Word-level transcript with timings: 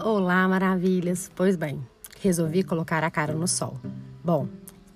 Olá, 0.00 0.46
maravilhas! 0.46 1.28
Pois 1.34 1.56
bem, 1.56 1.84
resolvi 2.20 2.62
colocar 2.62 3.02
a 3.02 3.10
cara 3.10 3.32
no 3.32 3.48
sol. 3.48 3.80
Bom, 4.22 4.46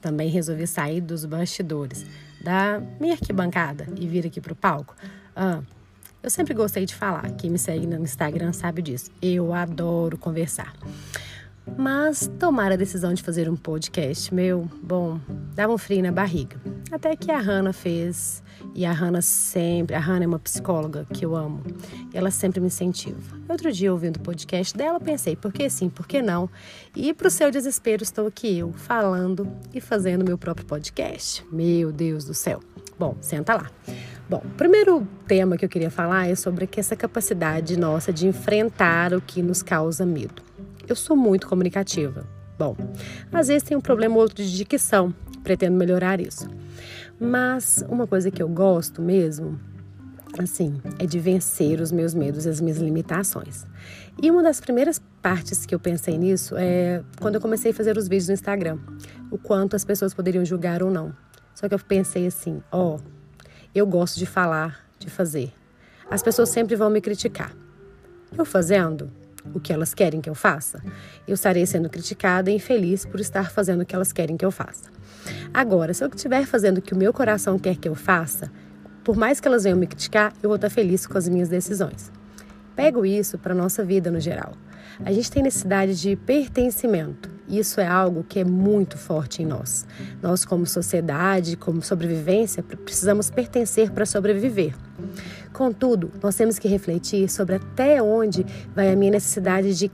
também 0.01 0.29
resolvi 0.29 0.65
sair 0.65 1.01
dos 1.01 1.25
bastidores, 1.25 2.06
da 2.40 2.81
minha 3.01 3.15
arquibancada 3.15 3.88
e 3.96 4.07
vir 4.07 4.25
aqui 4.25 4.41
para 4.41 4.53
o 4.53 4.57
palco. 4.57 4.94
Ah, 5.35 5.61
eu 6.22 6.30
sempre 6.30 6.54
gostei 6.54 6.87
de 6.87 6.94
falar, 6.94 7.29
quem 7.33 7.51
me 7.51 7.58
segue 7.58 7.85
no 7.85 8.01
Instagram 8.01 8.53
sabe 8.53 8.80
disso. 8.80 9.11
Eu 9.21 9.53
adoro 9.53 10.17
conversar. 10.17 10.72
Mas 11.76 12.31
tomar 12.38 12.72
a 12.72 12.76
decisão 12.76 13.15
de 13.15 13.22
fazer 13.22 13.49
um 13.49 13.56
podcast, 13.56 14.33
meu, 14.35 14.69
bom, 14.83 15.19
dava 15.54 15.72
um 15.72 15.79
frio 15.79 16.02
na 16.02 16.12
barriga. 16.12 16.56
Até 16.91 17.16
que 17.16 17.30
a 17.30 17.38
Hannah 17.38 17.73
fez, 17.73 18.42
e 18.74 18.84
a 18.84 18.92
Hannah 18.92 19.23
sempre, 19.23 19.97
a 19.97 19.98
Hannah 20.01 20.25
é 20.25 20.29
uma 20.29 20.38
psicóloga 20.38 21.07
que 21.12 21.25
eu 21.25 21.35
amo, 21.35 21.62
e 22.12 22.19
ela 22.19 22.30
sempre 22.30 22.61
me 22.61 22.66
incentiva. 22.66 23.37
Outro 23.48 23.73
dia, 23.73 23.93
ouvindo 23.93 24.16
o 24.16 24.21
podcast 24.21 24.77
dela, 24.77 25.01
pensei, 25.01 25.35
por 25.35 25.52
que 25.52 25.69
sim, 25.71 25.88
por 25.88 26.07
que 26.07 26.21
não? 26.21 26.51
E 26.95 27.15
para 27.15 27.29
o 27.29 27.30
seu 27.30 27.51
desespero, 27.51 28.02
estou 28.02 28.27
aqui 28.27 28.59
eu, 28.59 28.73
falando 28.73 29.51
e 29.73 29.80
fazendo 29.80 30.24
meu 30.24 30.37
próprio 30.37 30.66
podcast. 30.66 31.45
Meu 31.51 31.91
Deus 31.91 32.24
do 32.24 32.35
céu. 32.35 32.60
Bom, 32.99 33.16
senta 33.21 33.55
lá. 33.55 33.71
Bom, 34.29 34.43
o 34.45 34.51
primeiro 34.51 35.07
tema 35.27 35.57
que 35.57 35.65
eu 35.65 35.69
queria 35.69 35.91
falar 35.91 36.29
é 36.29 36.35
sobre 36.35 36.69
essa 36.77 36.97
capacidade 36.97 37.79
nossa 37.79 38.13
de 38.13 38.27
enfrentar 38.27 39.13
o 39.13 39.21
que 39.21 39.43
nos 39.43 39.63
causa 39.63 40.07
medo. 40.07 40.43
Eu 40.92 40.96
sou 40.96 41.16
muito 41.16 41.48
comunicativa. 41.48 42.28
Bom, 42.59 42.77
às 43.32 43.48
vezes 43.48 43.62
tem 43.62 43.74
um 43.74 43.80
problema 43.80 44.14
ou 44.14 44.20
outro 44.20 44.45
de 44.45 44.55
dicção, 44.55 45.15
pretendo 45.42 45.74
melhorar 45.74 46.20
isso. 46.20 46.46
Mas 47.18 47.82
uma 47.88 48.06
coisa 48.06 48.30
que 48.30 48.42
eu 48.42 48.48
gosto 48.51 49.01
mesmo, 49.01 49.59
assim, 50.38 50.82
é 50.98 51.06
de 51.06 51.18
vencer 51.18 51.80
os 51.80 51.91
meus 51.91 52.12
medos 52.12 52.45
e 52.45 52.51
as 52.51 52.60
minhas 52.60 52.76
limitações. 52.76 53.65
E 54.23 54.30
uma 54.30 54.43
das 54.43 54.60
primeiras 54.60 55.01
partes 55.23 55.65
que 55.65 55.74
eu 55.74 55.80
pensei 55.80 56.18
nisso 56.18 56.57
é 56.59 57.02
quando 57.18 57.37
eu 57.37 57.40
comecei 57.40 57.71
a 57.71 57.74
fazer 57.74 57.96
os 57.96 58.06
vídeos 58.06 58.29
no 58.29 58.34
Instagram, 58.34 58.79
o 59.30 59.38
quanto 59.38 59.74
as 59.74 59.87
pessoas 59.87 60.12
poderiam 60.12 60.45
julgar 60.45 60.82
ou 60.82 60.90
não. 60.90 61.16
Só 61.54 61.71
que 61.71 61.74
eu 61.74 61.79
pensei 61.79 62.27
assim, 62.27 62.62
ó, 62.71 62.96
oh, 62.96 63.01
eu 63.74 63.87
gosto 63.87 64.18
de 64.18 64.27
falar, 64.27 64.86
de 64.98 65.08
fazer. 65.08 65.54
As 66.10 66.22
pessoas 66.22 66.50
sempre 66.50 66.77
vão 66.77 66.90
me 66.90 67.00
criticar. 67.00 67.56
Eu 68.36 68.44
fazendo, 68.44 69.10
o 69.54 69.60
que 69.60 69.72
elas 69.72 69.94
querem 69.94 70.20
que 70.20 70.30
eu 70.30 70.34
faça, 70.34 70.82
eu 71.26 71.34
estarei 71.34 71.64
sendo 71.66 71.88
criticada 71.88 72.50
e 72.50 72.56
infeliz 72.56 73.04
por 73.04 73.20
estar 73.20 73.50
fazendo 73.50 73.82
o 73.82 73.86
que 73.86 73.94
elas 73.94 74.12
querem 74.12 74.36
que 74.36 74.44
eu 74.44 74.50
faça. 74.50 74.90
Agora, 75.52 75.94
se 75.94 76.04
eu 76.04 76.08
estiver 76.08 76.44
fazendo 76.46 76.78
o 76.78 76.82
que 76.82 76.94
o 76.94 76.96
meu 76.96 77.12
coração 77.12 77.58
quer 77.58 77.76
que 77.76 77.88
eu 77.88 77.94
faça, 77.94 78.50
por 79.04 79.16
mais 79.16 79.40
que 79.40 79.48
elas 79.48 79.64
venham 79.64 79.78
me 79.78 79.86
criticar, 79.86 80.32
eu 80.42 80.48
vou 80.48 80.56
estar 80.56 80.70
feliz 80.70 81.06
com 81.06 81.18
as 81.18 81.28
minhas 81.28 81.48
decisões. 81.48 82.10
Pego 82.76 83.04
isso 83.04 83.38
para 83.38 83.52
a 83.52 83.56
nossa 83.56 83.84
vida 83.84 84.10
no 84.10 84.20
geral. 84.20 84.52
A 85.04 85.12
gente 85.12 85.30
tem 85.30 85.42
necessidade 85.42 86.00
de 86.00 86.16
pertencimento. 86.16 87.31
Isso 87.48 87.80
é 87.80 87.86
algo 87.86 88.24
que 88.28 88.38
é 88.38 88.44
muito 88.44 88.96
forte 88.96 89.42
em 89.42 89.46
nós. 89.46 89.86
Nós, 90.22 90.44
como 90.44 90.66
sociedade, 90.66 91.56
como 91.56 91.82
sobrevivência, 91.82 92.62
precisamos 92.62 93.30
pertencer 93.30 93.90
para 93.90 94.06
sobreviver. 94.06 94.74
Contudo, 95.52 96.10
nós 96.22 96.34
temos 96.34 96.58
que 96.58 96.68
refletir 96.68 97.28
sobre 97.28 97.56
até 97.56 98.02
onde 98.02 98.46
vai 98.74 98.92
a 98.92 98.96
minha 98.96 99.12
necessidade 99.12 99.74
de 99.74 99.90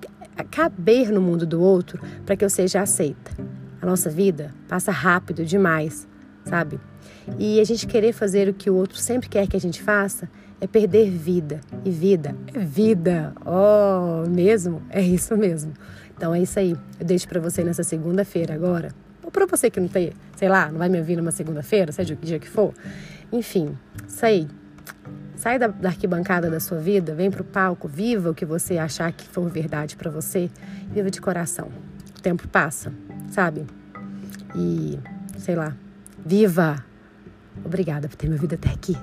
caber 0.50 1.10
no 1.10 1.20
mundo 1.20 1.46
do 1.46 1.60
outro 1.60 2.00
para 2.24 2.36
que 2.36 2.44
eu 2.44 2.50
seja 2.50 2.80
aceita. 2.80 3.32
A 3.80 3.86
nossa 3.86 4.10
vida 4.10 4.54
passa 4.68 4.90
rápido 4.90 5.44
demais, 5.44 6.06
sabe? 6.48 6.80
E 7.38 7.60
a 7.60 7.64
gente 7.64 7.86
querer 7.86 8.12
fazer 8.12 8.48
o 8.48 8.54
que 8.54 8.70
o 8.70 8.74
outro 8.74 8.98
sempre 8.98 9.28
quer 9.28 9.46
que 9.46 9.56
a 9.56 9.60
gente 9.60 9.82
faça 9.82 10.28
é 10.60 10.66
perder 10.66 11.10
vida. 11.10 11.60
E 11.84 11.90
vida 11.90 12.34
é 12.52 12.58
vida. 12.58 13.34
Oh, 13.44 14.28
mesmo? 14.28 14.82
É 14.90 15.00
isso 15.00 15.36
mesmo. 15.36 15.72
Então 16.16 16.34
é 16.34 16.40
isso 16.40 16.58
aí. 16.58 16.76
Eu 16.98 17.06
deixo 17.06 17.28
para 17.28 17.40
você 17.40 17.62
nessa 17.62 17.82
segunda-feira 17.82 18.54
agora. 18.54 18.92
Ou 19.22 19.30
para 19.30 19.46
você 19.46 19.70
que 19.70 19.78
não 19.78 19.88
tem, 19.88 20.12
sei 20.36 20.48
lá, 20.48 20.70
não 20.70 20.78
vai 20.78 20.88
me 20.88 20.98
ouvir 20.98 21.16
numa 21.16 21.30
segunda-feira, 21.30 21.92
seja 21.92 22.14
o 22.14 22.16
dia 22.16 22.38
que 22.38 22.48
for. 22.48 22.72
Enfim, 23.30 23.76
isso 24.06 24.24
aí. 24.24 24.48
Sai 25.36 25.58
da, 25.58 25.68
da 25.68 25.90
arquibancada 25.90 26.50
da 26.50 26.58
sua 26.58 26.78
vida, 26.78 27.14
vem 27.14 27.30
para 27.30 27.42
o 27.42 27.44
palco, 27.44 27.86
viva 27.86 28.30
o 28.30 28.34
que 28.34 28.44
você 28.44 28.78
achar 28.78 29.12
que 29.12 29.28
for 29.28 29.48
verdade 29.48 29.96
para 29.96 30.10
você, 30.10 30.50
viva 30.90 31.10
de 31.10 31.20
coração. 31.20 31.68
O 32.18 32.20
tempo 32.20 32.48
passa, 32.48 32.92
sabe? 33.30 33.64
E, 34.56 34.98
sei 35.38 35.54
lá, 35.54 35.76
viva! 36.28 36.84
Obrigada 37.64 38.06
por 38.06 38.16
ter 38.16 38.28
me 38.28 38.34
ouvido 38.34 38.54
até 38.54 38.68
aqui. 38.68 38.94